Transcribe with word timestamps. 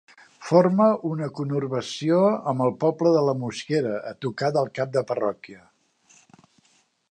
Forma 0.45 0.85
una 1.09 1.27
conurbació 1.39 2.21
amb 2.53 2.65
el 2.69 2.73
poble 2.85 3.13
de 3.17 3.23
La 3.29 3.37
Mosquera, 3.43 3.93
a 4.13 4.17
tocar 4.27 4.51
del 4.59 4.73
cap 4.81 4.97
de 4.99 5.07
parròquia. 5.15 5.63